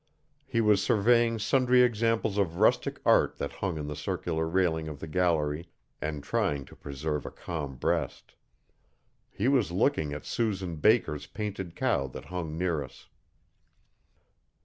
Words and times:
He 0.47 0.61
was 0.61 0.81
surveying 0.81 1.37
sundry 1.37 1.83
examples 1.83 2.39
of 2.39 2.55
rustic 2.57 2.99
art 3.05 3.37
that 3.37 3.51
hung 3.51 3.77
on 3.77 3.85
the 3.85 3.95
circular 3.95 4.47
railing 4.47 4.87
of 4.87 4.99
the 4.99 5.05
gallery 5.05 5.69
and 6.01 6.23
trying 6.23 6.65
to 6.65 6.75
preserve 6.75 7.23
a 7.23 7.29
calm 7.29 7.75
breast. 7.75 8.33
He 9.29 9.47
was 9.47 9.71
looking 9.71 10.11
at 10.11 10.25
Susan 10.25 10.77
Baker's 10.77 11.27
painted 11.27 11.75
cow 11.75 12.07
that 12.07 12.25
hung 12.33 12.57
near 12.57 12.83
us. 12.83 13.09